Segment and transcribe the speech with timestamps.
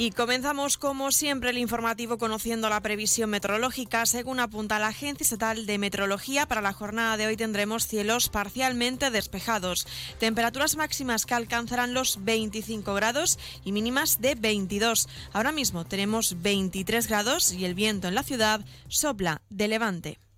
[0.00, 4.06] Y comenzamos como siempre el informativo conociendo la previsión meteorológica.
[4.06, 9.10] Según apunta la Agencia Estatal de Meteorología, para la jornada de hoy tendremos cielos parcialmente
[9.10, 9.86] despejados,
[10.18, 15.06] temperaturas máximas que alcanzarán los 25 grados y mínimas de 22.
[15.34, 20.29] Ahora mismo tenemos 23 grados y el viento en la ciudad sopla de levante.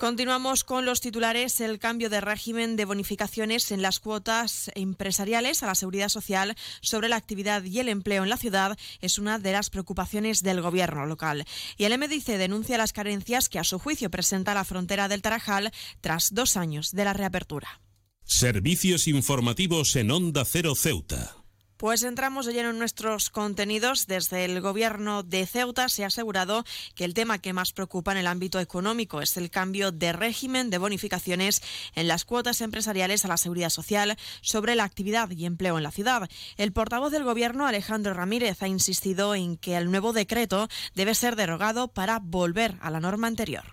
[0.00, 1.60] Continuamos con los titulares.
[1.60, 7.10] El cambio de régimen de bonificaciones en las cuotas empresariales a la seguridad social sobre
[7.10, 11.04] la actividad y el empleo en la ciudad es una de las preocupaciones del gobierno
[11.04, 11.44] local.
[11.76, 15.70] Y el MDC denuncia las carencias que a su juicio presenta la frontera del Tarajal
[16.00, 17.82] tras dos años de la reapertura.
[18.24, 21.39] Servicios informativos en Onda Cero Ceuta.
[21.80, 24.06] Pues entramos lleno en nuestros contenidos.
[24.06, 26.62] Desde el gobierno de Ceuta se ha asegurado
[26.94, 30.68] que el tema que más preocupa en el ámbito económico es el cambio de régimen
[30.68, 31.62] de bonificaciones
[31.94, 35.90] en las cuotas empresariales a la seguridad social sobre la actividad y empleo en la
[35.90, 36.28] ciudad.
[36.58, 41.34] El portavoz del gobierno, Alejandro Ramírez, ha insistido en que el nuevo decreto debe ser
[41.34, 43.64] derogado para volver a la norma anterior.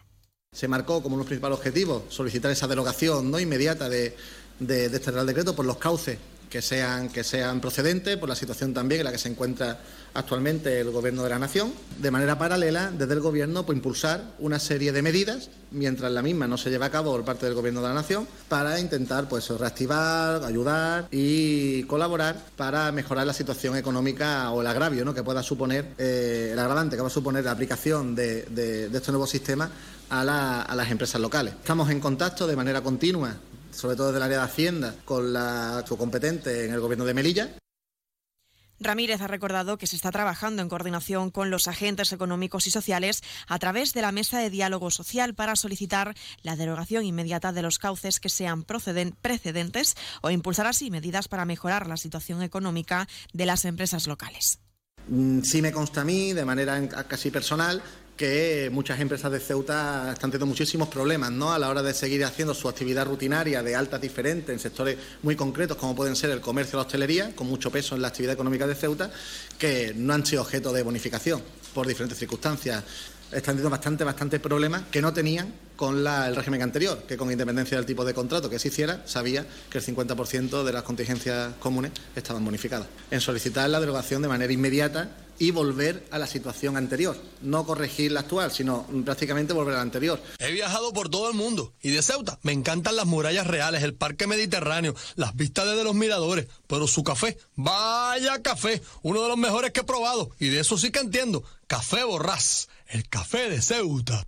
[0.54, 4.16] Se marcó como uno de los principales objetivos solicitar esa derogación no inmediata de
[4.62, 6.18] este Real Decreto por los cauces
[6.50, 9.80] que sean, que sean procedentes por la situación también en la que se encuentra
[10.14, 11.74] actualmente el Gobierno de la Nación.
[12.00, 16.48] De manera paralela, desde el Gobierno, pues, impulsar una serie de medidas, mientras la misma
[16.48, 19.50] no se lleva a cabo por parte del Gobierno de la Nación, para intentar pues,
[19.50, 25.14] reactivar, ayudar y colaborar para mejorar la situación económica o el agravio ¿no?
[25.14, 28.98] que pueda suponer, eh, el agravante que va a suponer la aplicación de, de, de
[28.98, 29.70] este nuevo sistema
[30.10, 31.54] a, la, a las empresas locales.
[31.54, 33.36] Estamos en contacto de manera continua
[33.78, 37.50] sobre todo del área de Hacienda, con la su competente en el gobierno de Melilla.
[38.80, 43.24] Ramírez ha recordado que se está trabajando en coordinación con los agentes económicos y sociales
[43.48, 47.80] a través de la mesa de diálogo social para solicitar la derogación inmediata de los
[47.80, 53.66] cauces que sean precedentes o impulsar así medidas para mejorar la situación económica de las
[53.66, 54.60] empresas locales.
[55.42, 57.82] Sí me consta a mí, de manera casi personal,
[58.18, 61.54] que muchas empresas de Ceuta están teniendo muchísimos problemas ¿no?
[61.54, 65.36] a la hora de seguir haciendo su actividad rutinaria de altas diferentes en sectores muy
[65.36, 68.34] concretos como pueden ser el comercio y la hostelería, con mucho peso en la actividad
[68.34, 69.12] económica de Ceuta,
[69.60, 71.42] que no han sido objeto de bonificación
[71.74, 72.84] por diferentes circunstancias.
[73.32, 77.78] Están teniendo bastante, bastante problemas que no tenían con el régimen anterior, que con independencia
[77.78, 81.92] del tipo de contrato que se hiciera, sabía que el 50% de las contingencias comunes
[82.16, 82.88] estaban bonificadas.
[83.12, 87.16] En solicitar la derogación de manera inmediata y volver a la situación anterior.
[87.42, 90.20] No corregir la actual, sino prácticamente volver a la anterior.
[90.40, 93.94] He viajado por todo el mundo y de Ceuta me encantan las murallas reales, el
[93.94, 99.38] parque mediterráneo, las vistas desde los miradores, pero su café, vaya café, uno de los
[99.38, 101.44] mejores que he probado y de eso sí que entiendo.
[101.68, 104.24] Café Borrás, el café de Ceuta.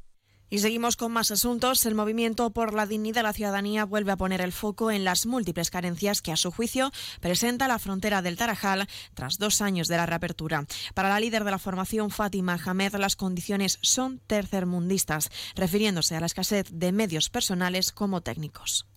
[0.52, 1.86] Y seguimos con más asuntos.
[1.86, 5.28] El movimiento por la dignidad de la ciudadanía vuelve a poner el foco en las
[5.28, 9.98] múltiples carencias que, a su juicio, presenta la frontera del Tarajal tras dos años de
[9.98, 10.66] la reapertura.
[10.96, 16.26] Para la líder de la formación, Fátima Hamed, las condiciones son tercermundistas, refiriéndose a la
[16.26, 18.88] escasez de medios personales como técnicos.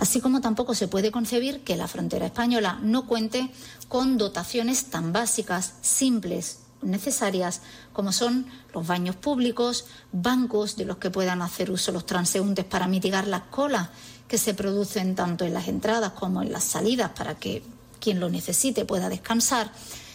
[0.00, 3.50] Así como tampoco se puede concebir que la frontera española no cuente
[3.88, 7.62] con dotaciones tan básicas, simples, necesarias
[7.92, 12.86] como son los baños públicos, bancos de los que puedan hacer uso los transeúntes para
[12.86, 13.88] mitigar las colas
[14.26, 17.62] que se producen tanto en las entradas como en las salidas para que
[18.00, 19.72] quien lo necesite pueda descansar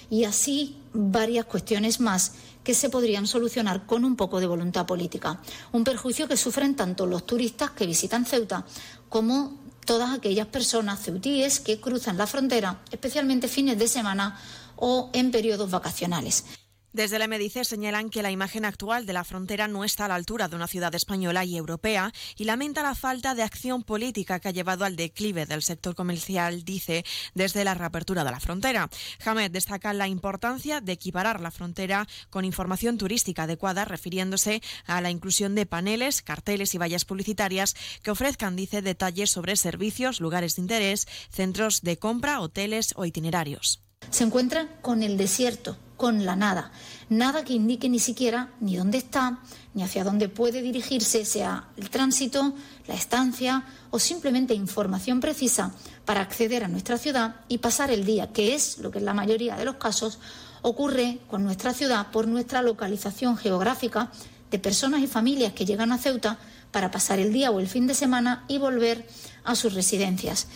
[0.09, 5.41] y así varias cuestiones más que se podrían solucionar con un poco de voluntad política.
[5.71, 8.65] Un perjuicio que sufren tanto los turistas que visitan Ceuta
[9.09, 14.39] como todas aquellas personas ceutíes que cruzan la frontera, especialmente fines de semana
[14.75, 16.45] o en periodos vacacionales.
[16.93, 20.13] Desde el MDC señalan que la imagen actual de la frontera no está a la
[20.13, 24.49] altura de una ciudad española y europea y lamenta la falta de acción política que
[24.49, 27.03] ha llevado al declive del sector comercial, dice,
[27.33, 28.91] desde la reapertura de la frontera.
[29.25, 35.09] Hamed destaca la importancia de equiparar la frontera con información turística adecuada, refiriéndose a la
[35.09, 40.61] inclusión de paneles, carteles y vallas publicitarias que ofrezcan, dice, detalles sobre servicios, lugares de
[40.61, 43.81] interés, centros de compra, hoteles o itinerarios.
[44.09, 46.71] Se encuentra con el desierto, con la nada.
[47.09, 49.39] Nada que indique ni siquiera ni dónde está,
[49.73, 52.53] ni hacia dónde puede dirigirse, sea el tránsito,
[52.87, 55.73] la estancia o simplemente información precisa
[56.05, 59.13] para acceder a nuestra ciudad y pasar el día, que es lo que en la
[59.13, 60.19] mayoría de los casos
[60.61, 64.11] ocurre con nuestra ciudad por nuestra localización geográfica
[64.49, 66.37] de personas y familias que llegan a Ceuta
[66.71, 69.07] para pasar el día o el fin de semana y volver
[69.43, 70.47] a sus residencias.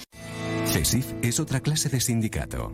[0.66, 2.74] CESIF es otra clase de sindicato.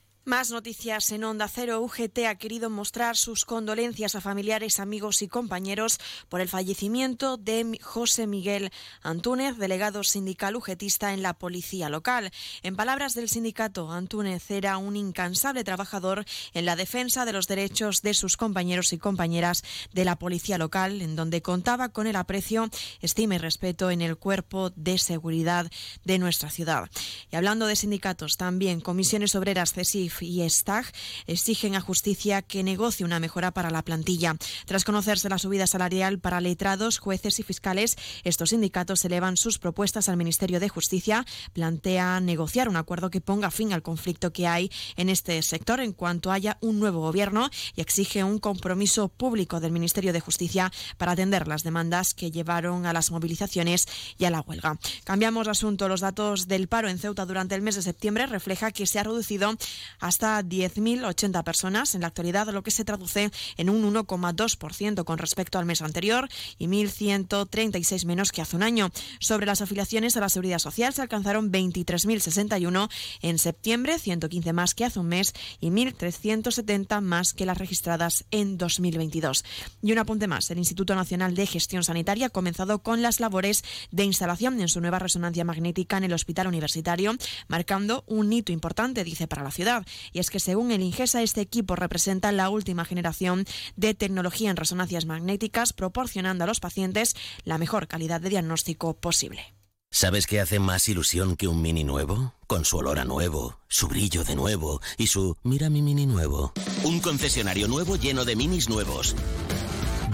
[0.31, 1.81] Más noticias en Onda Cero.
[1.81, 5.99] UGT ha querido mostrar sus condolencias a familiares, amigos y compañeros
[6.29, 12.31] por el fallecimiento de José Miguel Antúnez, delegado sindical ugetista en la policía local.
[12.63, 16.23] En palabras del sindicato, Antúnez era un incansable trabajador
[16.53, 21.01] en la defensa de los derechos de sus compañeros y compañeras de la policía local,
[21.01, 22.69] en donde contaba con el aprecio,
[23.01, 25.69] estima y respeto en el cuerpo de seguridad
[26.05, 26.89] de nuestra ciudad.
[27.29, 30.85] Y hablando de sindicatos, también comisiones obreras CESIF y STAG
[31.27, 34.35] exigen a justicia que negocie una mejora para la plantilla.
[34.65, 40.09] Tras conocerse la subida salarial para letrados, jueces y fiscales, estos sindicatos elevan sus propuestas
[40.09, 44.71] al Ministerio de Justicia, plantean negociar un acuerdo que ponga fin al conflicto que hay
[44.95, 49.71] en este sector en cuanto haya un nuevo gobierno y exige un compromiso público del
[49.71, 54.41] Ministerio de Justicia para atender las demandas que llevaron a las movilizaciones y a la
[54.41, 54.77] huelga.
[55.03, 55.87] Cambiamos asunto.
[55.87, 59.03] Los datos del paro en Ceuta durante el mes de septiembre refleja que se ha
[59.03, 59.55] reducido
[60.01, 65.57] hasta 10.080 personas en la actualidad, lo que se traduce en un 1,2% con respecto
[65.57, 66.27] al mes anterior
[66.57, 68.89] y 1.136 menos que hace un año.
[69.19, 72.89] Sobre las afiliaciones a la Seguridad Social se alcanzaron 23.061
[73.21, 78.57] en septiembre, 115 más que hace un mes y 1.370 más que las registradas en
[78.57, 79.45] 2022.
[79.81, 83.63] Y un apunte más, el Instituto Nacional de Gestión Sanitaria ha comenzado con las labores
[83.91, 87.15] de instalación en su nueva resonancia magnética en el Hospital Universitario,
[87.47, 89.85] marcando un hito importante, dice, para la ciudad.
[90.11, 93.45] Y es que según el Ingesa, este equipo representa la última generación
[93.75, 99.53] de tecnología en resonancias magnéticas, proporcionando a los pacientes la mejor calidad de diagnóstico posible.
[99.93, 102.33] ¿Sabes qué hace más ilusión que un mini nuevo?
[102.47, 106.53] Con su olor a nuevo, su brillo de nuevo y su mira mi mini nuevo.
[106.83, 109.15] Un concesionario nuevo lleno de minis nuevos.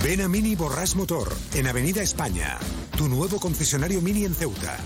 [0.04, 2.58] Ven a Mini Borras Motor, en Avenida España.
[2.98, 4.78] Tu nuevo concesionario Mini en Ceuta.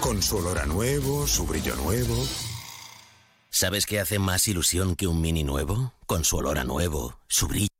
[0.00, 2.16] Con su olor a nuevo, su brillo nuevo.
[3.58, 5.94] ¿Sabes qué hace más ilusión que un mini nuevo?
[6.04, 7.75] Con su olor a nuevo, su brillo.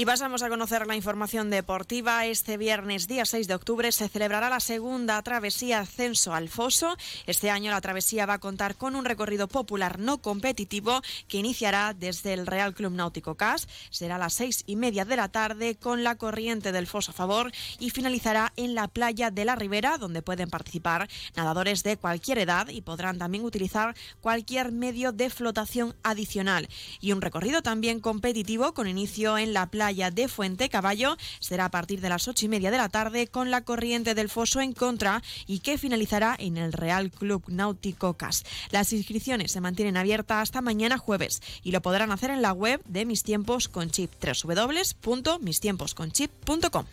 [0.00, 2.24] Y pasamos a conocer la información deportiva.
[2.24, 6.96] Este viernes, día 6 de octubre, se celebrará la segunda travesía Ascenso al Foso.
[7.26, 11.92] Este año la travesía va a contar con un recorrido popular no competitivo que iniciará
[11.92, 13.68] desde el Real Club Náutico CAS.
[13.90, 17.14] Será a las seis y media de la tarde con la corriente del Foso a
[17.14, 22.38] favor y finalizará en la playa de la Ribera, donde pueden participar nadadores de cualquier
[22.38, 26.70] edad y podrán también utilizar cualquier medio de flotación adicional.
[27.02, 32.00] Y un recorrido también competitivo con inicio en la de Fuente Caballo será a partir
[32.00, 35.20] de las ocho y media de la tarde con la corriente del Foso en contra
[35.48, 38.44] y que finalizará en el Real Club Náutico CAS.
[38.70, 42.80] Las inscripciones se mantienen abiertas hasta mañana jueves y lo podrán hacer en la web
[42.86, 46.84] de Mis Tiempos con Chip www.mistiemposconchip.com.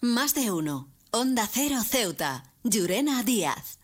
[0.00, 0.88] Más de uno.
[1.10, 2.44] Onda Cero Ceuta.
[2.64, 3.81] Llurena Díaz.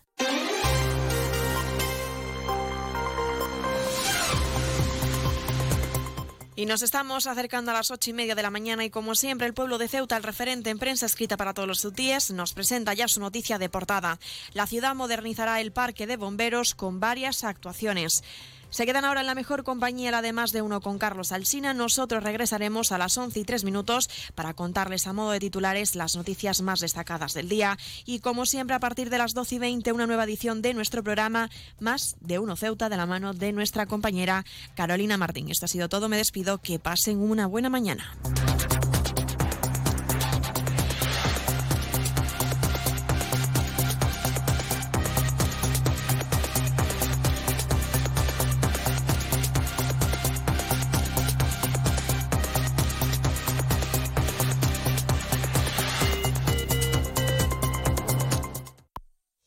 [6.59, 9.47] Y nos estamos acercando a las ocho y media de la mañana y como siempre
[9.47, 12.93] el pueblo de Ceuta, el referente en prensa escrita para todos los ceutíes, nos presenta
[12.93, 14.19] ya su noticia de portada.
[14.51, 18.25] La ciudad modernizará el parque de bomberos con varias actuaciones.
[18.69, 21.73] Se quedan ahora en la mejor compañía, la de más de uno con Carlos Alsina.
[21.73, 26.15] Nosotros regresaremos a las 11 y 3 minutos para contarles a modo de titulares las
[26.15, 27.77] noticias más destacadas del día.
[28.05, 31.03] Y como siempre, a partir de las 12 y 20, una nueva edición de nuestro
[31.03, 31.49] programa
[31.79, 34.45] Más de uno Ceuta de la mano de nuestra compañera
[34.75, 35.49] Carolina Martín.
[35.49, 36.07] Esto ha sido todo.
[36.07, 36.59] Me despido.
[36.59, 38.15] Que pasen una buena mañana.